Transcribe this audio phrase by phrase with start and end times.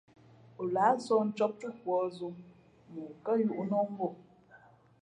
[0.59, 2.27] O lāh sɔ̌h ncǒp túkwa zō
[2.93, 4.09] mα ǒ kάyūʼ nā o mbū o.